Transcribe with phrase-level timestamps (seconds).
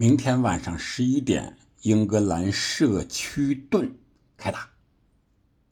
[0.00, 3.98] 明天晚上十一点，英格兰社区盾
[4.36, 4.70] 开打，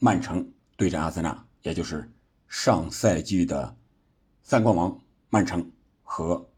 [0.00, 2.12] 曼城对阵阿森纳，也就是
[2.48, 3.76] 上赛季的
[4.42, 5.00] 三冠王
[5.30, 5.70] 曼城
[6.02, 6.50] 和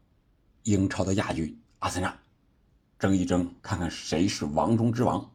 [0.63, 2.19] 英超的亚军阿森纳，
[2.97, 5.29] 争一争，看看谁是王中之王。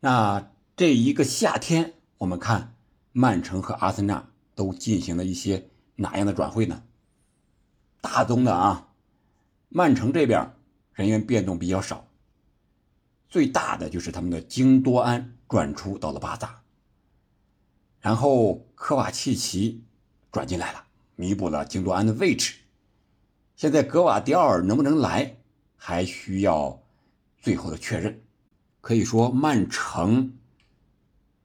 [0.00, 2.74] 那这一个夏天，我们看
[3.12, 6.82] 曼城和阿森纳都进行了一些哪样的转会呢？
[8.00, 8.88] 大宗的啊，
[9.68, 10.54] 曼城这边。
[10.98, 12.08] 人员变动比较少，
[13.28, 16.62] 最大的就是他们的京多安转出到了巴萨，
[18.00, 19.84] 然后科瓦契奇
[20.32, 22.56] 转进来了，弥补了京多安的位置。
[23.54, 25.36] 现在格瓦迪奥尔能不能来，
[25.76, 26.82] 还需要
[27.40, 28.20] 最后的确认。
[28.80, 30.36] 可以说，曼城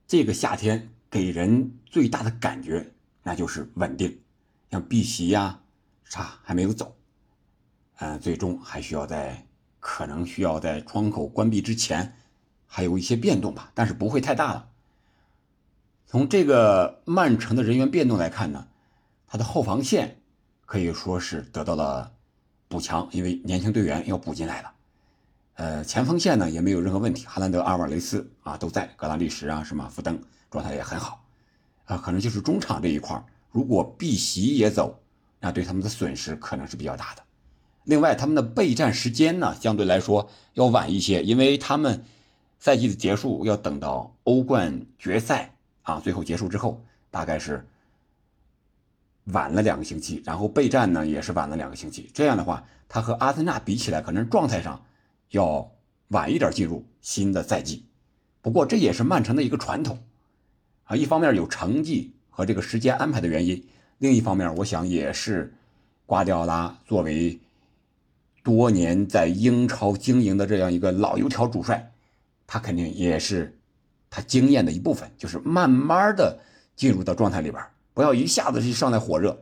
[0.08, 4.20] 这个夏天给人最大的感觉，那就是稳定，
[4.72, 5.62] 像碧玺呀，
[6.06, 6.98] 啥还没有走。
[8.00, 9.46] 嗯，最终还需要在
[9.80, 12.16] 可能需要在窗口关闭之前，
[12.66, 14.70] 还有一些变动吧，但是不会太大了。
[16.06, 18.68] 从这个曼城的人员变动来看呢，
[19.28, 20.20] 他的后防线
[20.66, 22.12] 可以说是得到了
[22.68, 24.74] 补强，因为年轻队员要补进来了。
[25.56, 31.24] 呃，前锋线呢也没有任何问题，哈兰德、阿尔瓦雷斯啊都在，格拉利什啊什么福登状态也很好，
[31.86, 35.00] 啊，可能就是中场这一块如果碧玺也走，
[35.40, 37.24] 那对他们的损失可能是比较大的。
[37.86, 42.06] 另外，他们的备战时间呢，相对来说要晚一些，因为他们
[42.58, 46.82] 赛季的结束要等到欧冠决赛啊，最后结束之后，
[47.12, 47.68] 大概是
[49.26, 52.10] 晚了两个星期，然后备战呢也是晚了两个星期。
[52.14, 54.82] 这样的话，他和阿森纳比起来，可能状态上
[55.32, 55.70] 要
[56.08, 57.84] 晚一点进入新的赛季。
[58.42, 60.02] 不过这也是曼城的一个传统
[60.86, 65.54] 啊，一方面有成绩和这个时间安排的原因，另一方面，我想也是
[66.06, 67.38] 瓜迪奥拉作为。
[68.44, 71.94] 多年在英超经营的这样一个老油条主帅，
[72.46, 73.58] 他肯定也是
[74.10, 76.38] 他经验的一部分，就是慢慢的
[76.76, 79.42] 进入到状态里边，不要一下子就上来火热。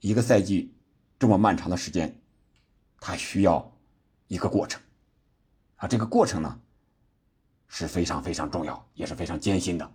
[0.00, 0.72] 一个赛季
[1.18, 2.16] 这么漫长的时间，
[3.00, 3.72] 他需要
[4.28, 4.80] 一个过程
[5.76, 6.60] 啊，这个过程呢
[7.66, 9.90] 是非常非常重要，也是非常艰辛的。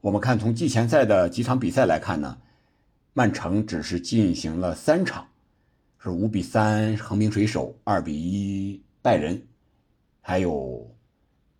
[0.00, 2.38] 我们看从季前赛的几场比赛来看呢，
[3.12, 5.26] 曼城只是进行了三场。
[6.06, 9.44] 是五比三横滨水手，二比一拜仁，
[10.20, 10.88] 还有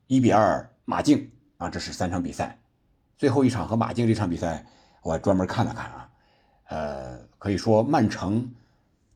[0.07, 2.57] 一比二马竞啊，这是三场比赛。
[3.19, 4.65] 最后一场和马竞这场比赛，
[5.03, 6.11] 我还专门看了看啊。
[6.69, 8.49] 呃，可以说曼城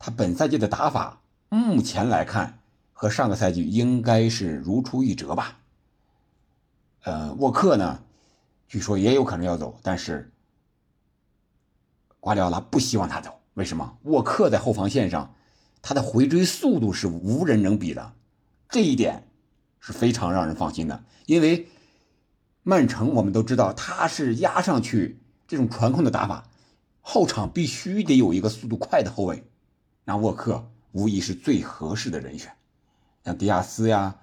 [0.01, 2.59] 他本赛季的打法，目前来看
[2.93, 5.61] 和上个赛季应该是如出一辙吧。
[7.05, 8.03] 呃，沃克呢，
[8.67, 10.29] 据说也有可能要走，但是
[12.19, 13.40] 瓜迪奥拉不希望他走。
[13.55, 15.35] 为什么沃克在后防线上，
[15.83, 18.15] 他的回追速度是无人能比的，
[18.69, 19.27] 这一点
[19.81, 21.05] 是非常让人放心的。
[21.27, 21.69] 因为
[22.63, 26.49] 曼城我们都知道他是压上去这种传控的打法，
[27.01, 29.45] 后场必须得有一个速度快的后卫，
[30.05, 32.53] 那沃克无疑是最合适的人选。
[33.25, 34.17] 像迪亚斯呀，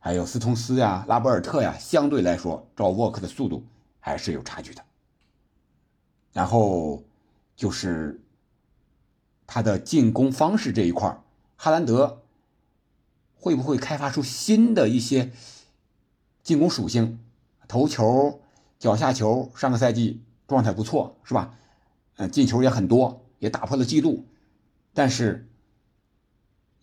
[0.00, 3.64] 还有斯通斯呀、拉波尔特呀，相对来说，照沃克的速度
[4.00, 4.82] 还是有差距的。
[6.32, 7.04] 然后
[7.54, 8.20] 就是。
[9.46, 11.22] 他的进攻方式这一块
[11.56, 12.22] 哈兰德
[13.34, 15.32] 会不会开发出新的一些
[16.42, 17.18] 进攻属性？
[17.68, 18.40] 头球、
[18.78, 21.54] 脚下球，上个赛季状态不错，是吧？
[22.16, 24.26] 嗯，进球也很多，也打破了记录。
[24.92, 25.48] 但是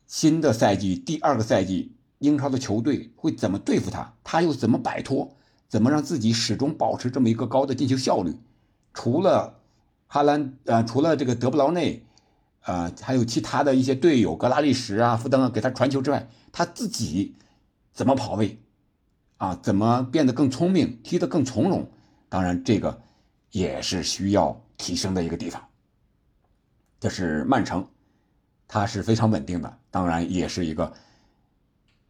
[0.07, 4.13] 新的赛季，第二个赛季，英超的球队会怎么对付他？
[4.23, 5.35] 他又怎么摆脱？
[5.67, 8.37] 怎么让自己始终保持这么一个高的进球效率？
[8.93, 9.59] 除了
[10.07, 12.05] 哈兰，呃，除了这个德布劳内。
[12.63, 17.35] 呃，还有其他的一些队友，格拉利什啊、福登啊，给他传球之外，他自己
[17.91, 18.59] 怎么跑位
[19.37, 19.57] 啊？
[19.63, 21.89] 怎么变得更聪明，踢得更从容？
[22.29, 23.01] 当然，这个
[23.49, 25.61] 也是需要提升的一个地方。
[26.99, 27.87] 这是曼城，
[28.67, 30.93] 他是非常稳定的，当然也是一个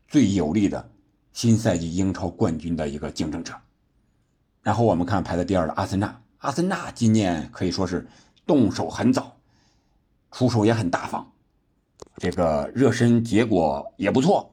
[0.08, 0.92] 最有力的
[1.32, 3.54] 新赛季英超冠军的一个竞争者。
[4.62, 8.06] 然后我们看排在第二的阿森纳，阿森纳今年可以说是
[8.46, 9.38] 动手很早。
[10.32, 11.30] 出手也很大方，
[12.18, 14.50] 这个热身结果也不错。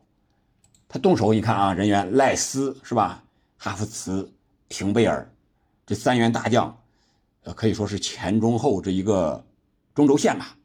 [0.89, 3.23] 他动手，你看啊，人员赖斯是吧？
[3.57, 4.31] 哈弗茨、
[4.69, 5.31] 廷贝尔，
[5.87, 6.77] 这三员大将，
[7.45, 9.45] 呃，可以说是前中后这一个
[9.95, 10.57] 中轴线吧，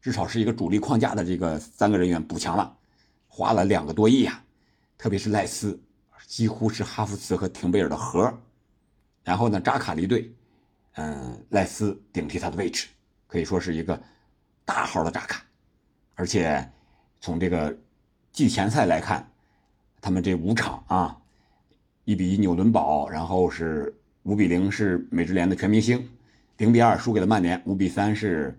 [0.00, 2.74] 至少是一个主力框架的这个三个人员补强了，
[3.28, 4.42] 花了两个多亿啊。
[4.96, 5.78] 特别是赖斯，
[6.26, 8.32] 几乎是哈弗茨和廷贝尔的核。
[9.22, 10.32] 然后呢，扎卡离队，
[10.94, 12.86] 嗯，赖斯顶替他的位置，
[13.26, 14.00] 可以说是一个。
[14.64, 15.42] 大号的扎卡，
[16.14, 16.66] 而且
[17.20, 17.76] 从这个
[18.30, 19.28] 季前赛来看，
[20.00, 21.16] 他们这五场啊，
[22.04, 26.08] 一比一纽伦堡，然后是五比零是美职联的全明星，
[26.58, 28.58] 零比二输给了曼联，五比三是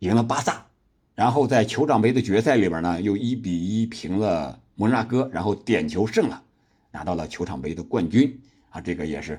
[0.00, 0.66] 赢了巴萨，
[1.14, 6.42] 然后在酋长杯的决赛里边呢，又一比一平了摩纳哥，然后点球胜了，
[6.90, 8.40] 拿到了酋长杯的冠军。
[8.70, 9.38] 啊，这个也是，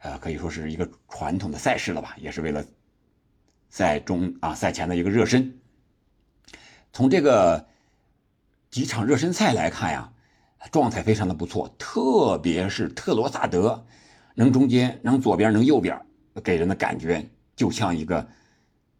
[0.00, 2.64] 呃，可以说是一个传统的赛事了吧，也是为了
[3.74, 5.58] 赛中啊赛前的一个热身。
[6.92, 7.66] 从这个。
[8.74, 10.12] 几场热身赛来看呀，
[10.72, 13.86] 状态非常的不错，特别是特罗萨德，
[14.34, 15.96] 能中间，能左边，能右边，
[16.42, 17.24] 给人的感觉
[17.54, 18.26] 就像一个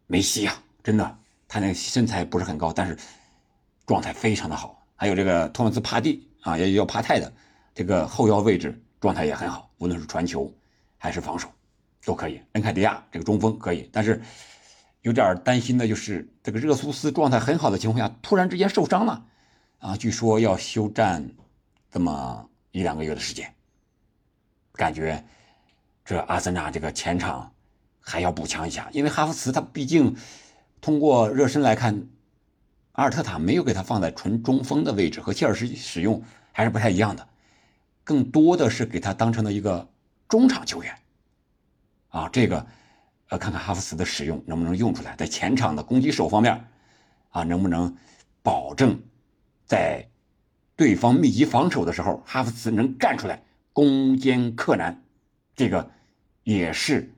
[0.07, 0.63] 梅西啊！
[0.81, 2.97] 真的，他那个身材不是很高，但是
[3.85, 4.81] 状态非常的好。
[4.95, 7.29] 还有这个托马斯帕蒂啊，也叫帕泰的
[7.73, 10.49] 这个后腰位置状态也很好，无论是传球
[10.97, 11.49] 还是防守
[12.05, 12.39] 都可以。
[12.53, 14.21] 恩凯迪亚这个中锋可以，但是
[15.05, 19.23] 有点担心的就是这个热苏斯状态很好的情况下，突然之间受伤了。
[19.77, 21.29] 啊，据说要休战
[21.91, 23.53] 这么一两个月的时间，
[24.73, 25.23] 感觉
[26.03, 27.53] 这阿森纳这个前场
[27.99, 30.15] 还要补强一下，因为哈弗茨他毕竟
[30.81, 32.07] 通过热身来看，
[32.93, 36.19] 阿尔特塔没有给他放在纯中锋的位置，和切尔西使用
[36.51, 37.27] 还是不太一样的，
[38.03, 39.87] 更多的是给他当成了一个
[40.27, 40.91] 中场球员。
[42.09, 42.65] 啊，这个
[43.37, 46.67] 看看哈弗茨的使用能不能用出来，在前场的攻击手方面
[47.29, 47.95] 啊，能不能
[48.41, 48.99] 保证？
[49.65, 50.07] 在
[50.75, 53.43] 对方密集防守的时候，哈弗茨能站出来
[53.73, 55.03] 攻坚克难，
[55.55, 55.89] 这个
[56.43, 57.11] 也是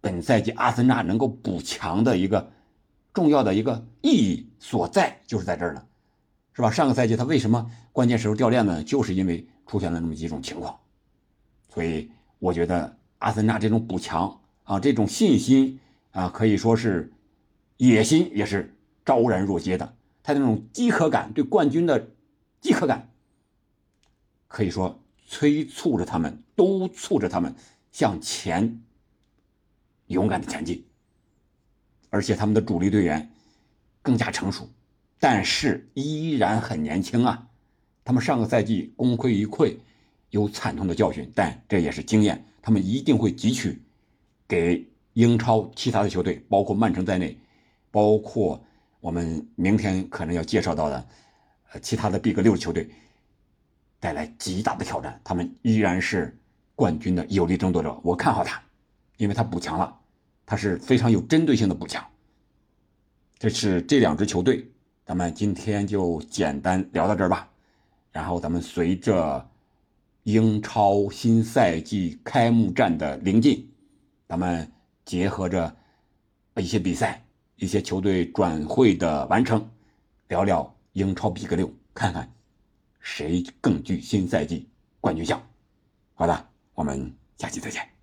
[0.00, 2.52] 本赛季阿森纳能够补强的一个
[3.12, 5.84] 重要的一个意义所在，就是在这儿呢，
[6.52, 6.70] 是吧？
[6.70, 8.84] 上个赛季他为什么关键时候掉链子？
[8.84, 10.78] 就是因为出现了那么几种情况，
[11.68, 14.39] 所以我觉得阿森纳这种补强
[14.70, 15.80] 啊，这种信心
[16.12, 17.12] 啊，可以说是
[17.76, 18.72] 野心也是
[19.04, 19.96] 昭然若揭的。
[20.22, 22.10] 他那种饥渴感，对冠军的
[22.60, 23.10] 饥渴感，
[24.46, 27.52] 可以说催促着他们，督促着他们
[27.90, 28.80] 向前
[30.06, 30.86] 勇敢的前进。
[32.08, 33.28] 而且他们的主力队员
[34.02, 34.70] 更加成熟，
[35.18, 37.48] 但是依然很年轻啊。
[38.04, 39.76] 他们上个赛季功亏一篑，
[40.30, 43.82] 有惨痛的教训，但这也是经验，他们一定会汲取，
[44.50, 47.38] 给英超其他的球队，包括曼城在内，
[47.92, 48.60] 包括。
[49.02, 51.06] 我们明天可能要介绍到的，
[51.72, 52.86] 呃，其他的 Big 六球队
[53.98, 56.38] 带来极大的挑战，他们依然是
[56.74, 57.98] 冠军的有力争夺者。
[58.02, 58.62] 我看好他，
[59.16, 59.98] 因为他补强了，
[60.44, 62.06] 他是非常有针对性的补强。
[63.38, 64.70] 这是这两支球队，
[65.06, 67.48] 咱们今天就简单聊到这儿吧。
[68.12, 69.48] 然后咱们随着
[70.24, 73.66] 英超新赛季开幕战的临近，
[74.30, 74.70] 咱们
[75.04, 75.76] 结合着
[76.54, 77.20] 一些比赛。
[77.56, 79.68] 一些球队转会的完成，
[80.28, 82.32] 聊聊英超 Big 六，看看
[83.00, 84.66] 谁更具新赛季
[84.98, 85.38] 冠军相。
[86.14, 87.99] 好的，我们下期再见。